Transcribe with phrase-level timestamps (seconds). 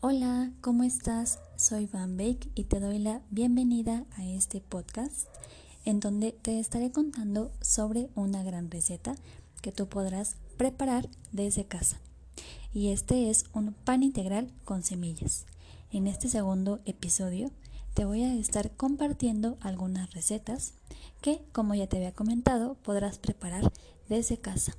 [0.00, 1.40] Hola, ¿cómo estás?
[1.56, 5.26] Soy Van Bake y te doy la bienvenida a este podcast
[5.84, 9.16] en donde te estaré contando sobre una gran receta
[9.60, 11.98] que tú podrás preparar desde casa.
[12.72, 15.46] Y este es un pan integral con semillas.
[15.90, 17.50] En este segundo episodio
[17.94, 20.74] te voy a estar compartiendo algunas recetas
[21.22, 23.72] que, como ya te había comentado, podrás preparar
[24.08, 24.76] desde casa,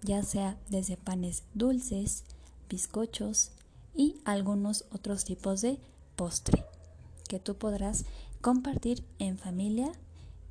[0.00, 2.24] ya sea desde panes dulces,
[2.70, 3.50] bizcochos
[3.98, 5.78] y algunos otros tipos de
[6.14, 6.64] postre
[7.28, 8.04] que tú podrás
[8.40, 9.90] compartir en familia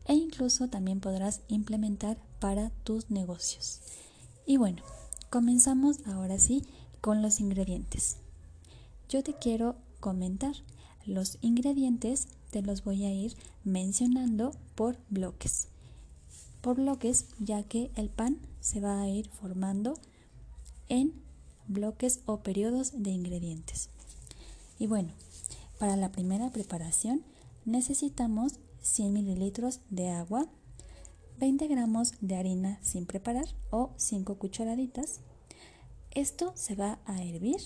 [0.05, 3.80] e incluso también podrás implementar para tus negocios.
[4.46, 4.84] Y bueno,
[5.30, 6.66] comenzamos ahora sí
[7.00, 8.18] con los ingredientes.
[9.08, 10.54] Yo te quiero comentar
[11.05, 15.70] los ingredientes, te los voy a ir mencionando por bloques.
[16.60, 19.94] Por bloques, ya que el pan se va a ir formando
[20.90, 21.27] en
[21.67, 23.89] bloques o periodos de ingredientes.
[24.80, 25.13] Y bueno,
[25.80, 27.23] para la primera preparación
[27.65, 30.48] necesitamos 100 mililitros de agua,
[31.40, 35.20] 20 gramos de harina sin preparar o 5 cucharaditas.
[36.12, 37.62] Esto se va a hervir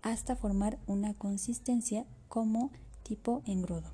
[0.00, 2.70] hasta formar una consistencia como
[3.02, 3.90] tipo engrudo.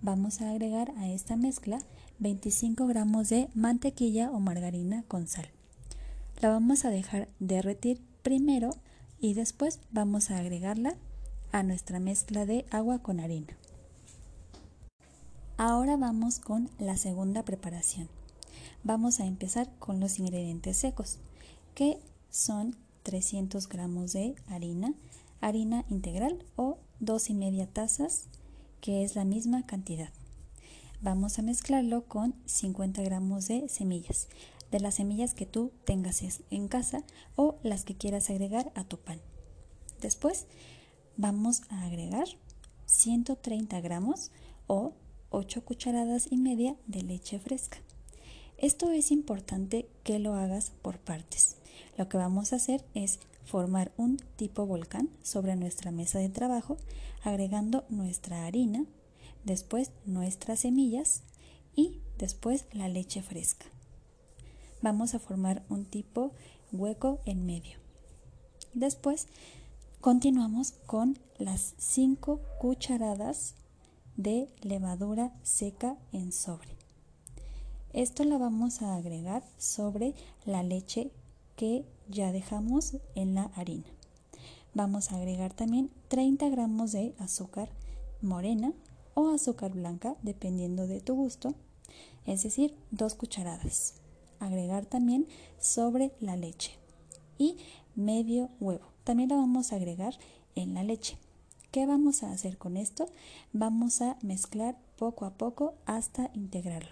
[0.00, 1.78] Vamos a agregar a esta mezcla
[2.18, 5.48] 25 gramos de mantequilla o margarina con sal.
[6.40, 8.70] La vamos a dejar derretir primero
[9.20, 10.96] y después vamos a agregarla
[11.52, 13.56] a nuestra mezcla de agua con harina.
[15.58, 18.08] Ahora vamos con la segunda preparación.
[18.84, 21.18] Vamos a empezar con los ingredientes secos,
[21.74, 24.94] que son 300 gramos de harina,
[25.40, 28.24] harina integral o dos y media tazas,
[28.80, 30.10] que es la misma cantidad.
[31.00, 34.28] Vamos a mezclarlo con 50 gramos de semillas,
[34.72, 37.04] de las semillas que tú tengas en casa
[37.36, 39.20] o las que quieras agregar a tu pan.
[40.00, 40.46] Después
[41.16, 42.26] vamos a agregar
[42.86, 44.32] 130 gramos
[44.66, 44.94] o
[45.30, 47.78] 8 cucharadas y media de leche fresca.
[48.56, 51.56] Esto es importante que lo hagas por partes.
[51.98, 56.78] Lo que vamos a hacer es formar un tipo volcán sobre nuestra mesa de trabajo,
[57.22, 58.86] agregando nuestra harina,
[59.44, 61.22] después nuestras semillas
[61.74, 63.66] y después la leche fresca.
[64.82, 66.32] Vamos a formar un tipo
[66.72, 67.78] hueco en medio.
[68.74, 69.28] Después
[70.00, 73.54] continuamos con las 5 cucharadas
[74.16, 76.76] de levadura seca en sobre.
[77.92, 81.12] Esto la vamos a agregar sobre la leche
[81.54, 83.86] que ya dejamos en la harina.
[84.74, 87.68] Vamos a agregar también 30 gramos de azúcar
[88.20, 88.72] morena
[89.14, 91.54] o azúcar blanca, dependiendo de tu gusto,
[92.26, 94.01] es decir, dos cucharadas.
[94.42, 95.28] Agregar también
[95.60, 96.72] sobre la leche
[97.38, 97.56] y
[97.94, 98.86] medio huevo.
[99.04, 100.18] También lo vamos a agregar
[100.56, 101.16] en la leche.
[101.70, 103.08] ¿Qué vamos a hacer con esto?
[103.52, 106.90] Vamos a mezclar poco a poco hasta integrarlo.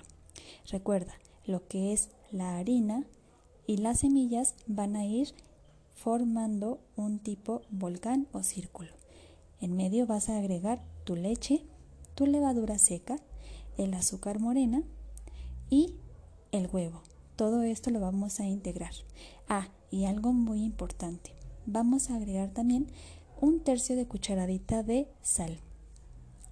[0.71, 1.13] Recuerda,
[1.45, 3.05] lo que es la harina
[3.67, 5.35] y las semillas van a ir
[5.93, 8.93] formando un tipo volcán o círculo.
[9.61, 11.65] En medio vas a agregar tu leche,
[12.15, 13.17] tu levadura seca,
[13.77, 14.85] el azúcar morena
[15.69, 15.97] y
[16.53, 17.03] el huevo.
[17.41, 18.93] Todo esto lo vamos a integrar.
[19.49, 21.33] Ah, y algo muy importante.
[21.65, 22.93] Vamos a agregar también
[23.41, 25.59] un tercio de cucharadita de sal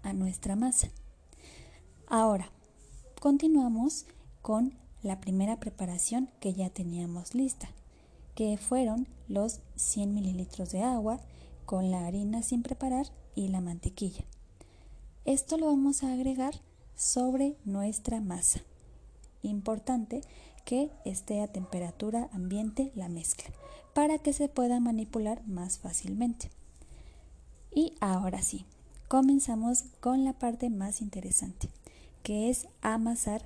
[0.03, 0.89] a nuestra masa.
[2.07, 2.51] Ahora,
[3.21, 4.07] continuamos
[4.41, 7.69] con la primera preparación que ya teníamos lista,
[8.35, 11.21] que fueron los 100 mililitros de agua
[11.67, 14.25] con la harina sin preparar y la mantequilla.
[15.27, 16.63] Esto lo vamos a agregar
[16.97, 18.63] sobre nuestra masa.
[19.43, 20.23] Importante
[20.69, 23.47] que esté a temperatura ambiente la mezcla
[23.95, 26.51] para que se pueda manipular más fácilmente.
[27.75, 28.67] Y ahora sí,
[29.09, 31.71] comenzamos con la parte más interesante,
[32.23, 33.41] que es amasar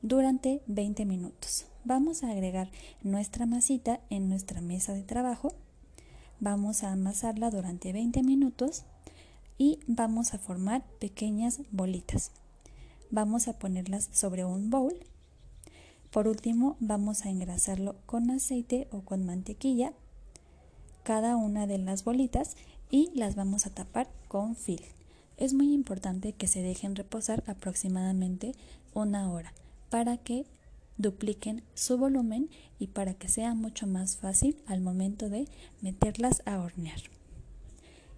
[0.00, 1.66] durante 20 minutos.
[1.84, 2.70] Vamos a agregar
[3.02, 5.54] nuestra masita en nuestra mesa de trabajo.
[6.38, 8.84] Vamos a amasarla durante 20 minutos
[9.58, 12.30] y vamos a formar pequeñas bolitas.
[13.10, 14.94] Vamos a ponerlas sobre un bowl.
[16.14, 19.92] Por último, vamos a engrasarlo con aceite o con mantequilla
[21.02, 22.54] cada una de las bolitas
[22.88, 24.80] y las vamos a tapar con fil.
[25.38, 28.52] Es muy importante que se dejen reposar aproximadamente
[28.94, 29.54] una hora
[29.90, 30.46] para que
[30.98, 35.48] dupliquen su volumen y para que sea mucho más fácil al momento de
[35.80, 37.00] meterlas a hornear.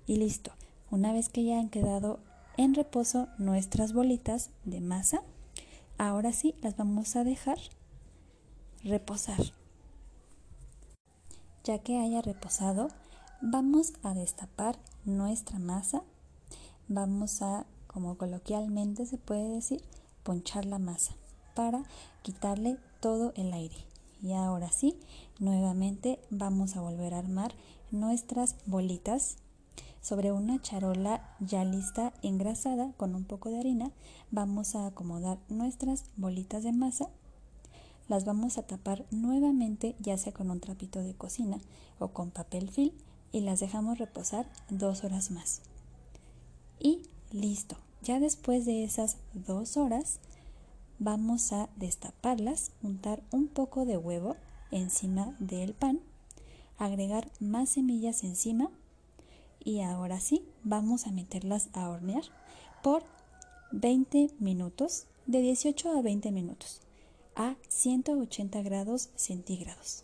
[0.06, 0.52] Y listo,
[0.90, 2.20] una vez que ya han quedado
[2.58, 5.22] en reposo nuestras bolitas de masa,
[5.96, 7.56] ahora sí las vamos a dejar
[8.84, 9.40] reposar.
[11.64, 12.88] Ya que haya reposado,
[13.42, 16.02] Vamos a destapar nuestra masa.
[16.88, 19.82] Vamos a, como coloquialmente se puede decir,
[20.22, 21.14] ponchar la masa
[21.54, 21.82] para
[22.22, 23.76] quitarle todo el aire.
[24.22, 24.98] Y ahora sí,
[25.38, 27.54] nuevamente vamos a volver a armar
[27.90, 29.36] nuestras bolitas
[30.00, 33.90] sobre una charola ya lista engrasada con un poco de harina.
[34.30, 37.10] Vamos a acomodar nuestras bolitas de masa.
[38.08, 41.58] Las vamos a tapar nuevamente ya sea con un trapito de cocina
[41.98, 42.94] o con papel film
[43.32, 45.60] y las dejamos reposar dos horas más.
[46.78, 47.76] Y listo.
[48.02, 50.20] Ya después de esas dos horas
[50.98, 54.36] vamos a destaparlas, untar un poco de huevo
[54.70, 56.00] encima del pan,
[56.78, 58.70] agregar más semillas encima
[59.62, 62.22] y ahora sí vamos a meterlas a hornear
[62.82, 63.02] por
[63.72, 66.80] 20 minutos, de 18 a 20 minutos,
[67.36, 70.02] a 180 grados centígrados.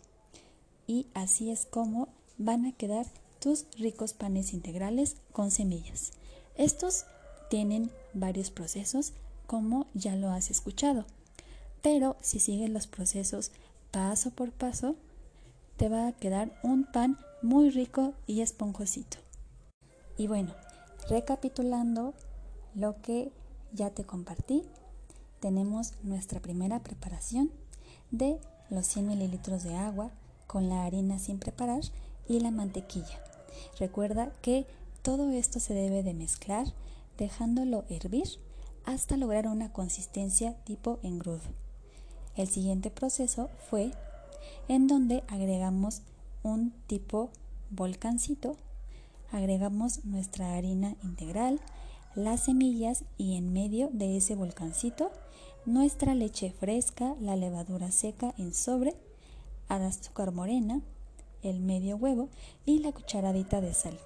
[0.87, 2.07] Y así es como
[2.37, 3.05] van a quedar
[3.39, 6.11] tus ricos panes integrales con semillas.
[6.55, 7.05] Estos
[7.49, 9.13] tienen varios procesos
[9.47, 11.05] como ya lo has escuchado.
[11.81, 13.51] Pero si sigues los procesos
[13.91, 14.95] paso por paso,
[15.77, 19.17] te va a quedar un pan muy rico y esponjosito.
[20.17, 20.53] Y bueno,
[21.09, 22.13] recapitulando
[22.75, 23.31] lo que
[23.73, 24.63] ya te compartí,
[25.43, 27.51] tenemos nuestra primera preparación
[28.11, 30.09] de los 100 mililitros de agua
[30.47, 31.81] con la harina sin preparar
[32.29, 33.21] y la mantequilla.
[33.77, 34.65] Recuerda que
[35.01, 36.67] todo esto se debe de mezclar
[37.17, 38.23] dejándolo hervir
[38.85, 41.41] hasta lograr una consistencia tipo engrudo.
[42.37, 43.91] El siguiente proceso fue
[44.69, 46.03] en donde agregamos
[46.41, 47.31] un tipo
[47.69, 48.55] volcancito,
[49.29, 51.59] agregamos nuestra harina integral,
[52.15, 55.11] las semillas y en medio de ese volcancito
[55.65, 58.95] nuestra leche fresca, la levadura seca en sobre,
[59.69, 60.81] azúcar morena,
[61.41, 62.29] el medio huevo
[62.65, 63.97] y la cucharadita de sal.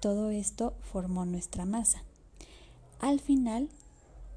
[0.00, 2.02] Todo esto formó nuestra masa.
[3.00, 3.68] Al final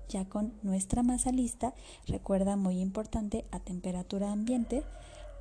[0.07, 1.73] ya con nuestra masa lista,
[2.07, 4.83] recuerda muy importante a temperatura ambiente,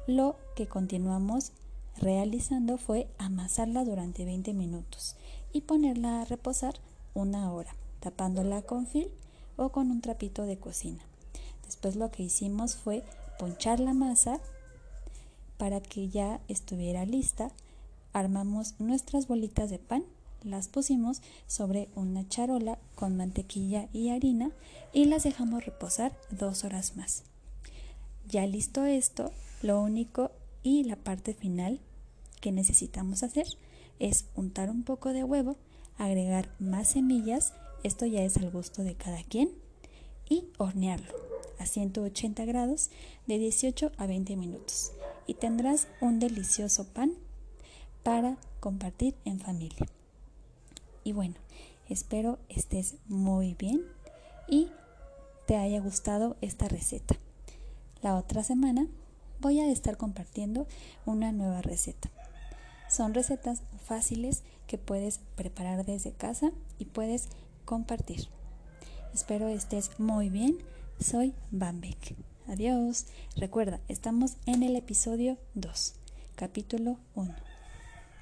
[0.06, 1.53] lo que continuamos
[1.99, 5.17] realizando fue amasarla durante 20 minutos
[5.53, 6.75] y ponerla a reposar
[7.12, 9.09] una hora, tapándola con film
[9.56, 11.03] o con un trapito de cocina.
[11.65, 13.03] Después lo que hicimos fue
[13.39, 14.41] ponchar la masa
[15.56, 17.51] para que ya estuviera lista.
[18.12, 20.05] Armamos nuestras bolitas de pan
[20.45, 24.51] las pusimos sobre una charola con mantequilla y harina
[24.93, 27.25] y las dejamos reposar dos horas más.
[28.29, 30.31] Ya listo esto, lo único
[30.62, 31.81] y la parte final
[32.41, 33.47] que necesitamos hacer
[33.99, 35.56] es untar un poco de huevo,
[35.97, 37.55] agregar más semillas,
[37.85, 39.51] esto ya es al gusto de cada quien,
[40.29, 41.13] y hornearlo
[41.59, 42.91] a 180 grados
[43.27, 44.93] de 18 a 20 minutos.
[45.27, 47.13] Y tendrás un delicioso pan
[48.03, 49.87] para compartir en familia.
[51.05, 51.37] Y bueno,
[51.89, 53.83] espero estés muy bien
[54.49, 54.69] y
[55.47, 57.17] te haya gustado esta receta.
[58.03, 58.87] La otra semana
[59.41, 60.67] voy a estar compartiendo
[61.07, 62.11] una nueva receta.
[62.89, 67.29] Son recetas fáciles que puedes preparar desde casa y puedes
[67.65, 68.29] compartir.
[69.13, 70.59] Espero estés muy bien.
[71.01, 72.17] Soy Bambek.
[72.47, 73.07] Adiós.
[73.37, 75.95] Recuerda, estamos en el episodio 2,
[76.37, 77.54] capítulo 1.